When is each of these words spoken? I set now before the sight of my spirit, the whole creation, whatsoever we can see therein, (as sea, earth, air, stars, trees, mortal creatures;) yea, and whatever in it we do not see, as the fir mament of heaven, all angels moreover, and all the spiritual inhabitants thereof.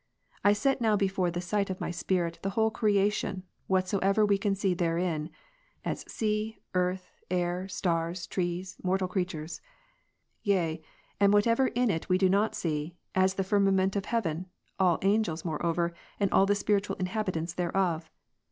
I 0.43 0.53
set 0.53 0.81
now 0.81 0.95
before 0.97 1.29
the 1.29 1.41
sight 1.41 1.69
of 1.69 1.79
my 1.79 1.91
spirit, 1.91 2.39
the 2.41 2.49
whole 2.57 2.71
creation, 2.71 3.43
whatsoever 3.67 4.25
we 4.25 4.39
can 4.39 4.55
see 4.55 4.73
therein, 4.73 5.29
(as 5.85 6.11
sea, 6.11 6.57
earth, 6.73 7.11
air, 7.29 7.67
stars, 7.67 8.25
trees, 8.25 8.77
mortal 8.81 9.07
creatures;) 9.07 9.61
yea, 10.41 10.81
and 11.19 11.31
whatever 11.33 11.67
in 11.67 11.91
it 11.91 12.09
we 12.09 12.17
do 12.17 12.29
not 12.29 12.55
see, 12.55 12.95
as 13.13 13.35
the 13.35 13.43
fir 13.43 13.59
mament 13.59 13.95
of 13.95 14.05
heaven, 14.05 14.47
all 14.79 14.97
angels 15.03 15.45
moreover, 15.45 15.93
and 16.19 16.31
all 16.31 16.47
the 16.47 16.55
spiritual 16.55 16.95
inhabitants 16.95 17.53
thereof. 17.53 18.09